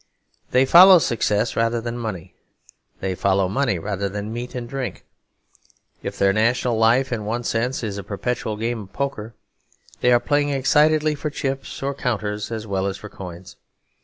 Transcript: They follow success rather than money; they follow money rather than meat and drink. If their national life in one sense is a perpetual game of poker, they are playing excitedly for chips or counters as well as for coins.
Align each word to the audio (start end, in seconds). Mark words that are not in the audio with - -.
They 0.49 0.65
follow 0.65 0.97
success 0.97 1.55
rather 1.55 1.79
than 1.79 1.95
money; 1.95 2.33
they 3.01 3.13
follow 3.13 3.47
money 3.47 3.77
rather 3.77 4.09
than 4.09 4.33
meat 4.33 4.55
and 4.55 4.67
drink. 4.67 5.05
If 6.01 6.17
their 6.17 6.33
national 6.33 6.75
life 6.79 7.13
in 7.13 7.23
one 7.23 7.43
sense 7.43 7.83
is 7.83 7.99
a 7.99 8.03
perpetual 8.03 8.57
game 8.57 8.79
of 8.79 8.93
poker, 8.93 9.35
they 9.99 10.11
are 10.11 10.19
playing 10.19 10.49
excitedly 10.49 11.13
for 11.13 11.29
chips 11.29 11.83
or 11.83 11.93
counters 11.93 12.49
as 12.51 12.65
well 12.65 12.87
as 12.87 12.97
for 12.97 13.09
coins. 13.09 13.57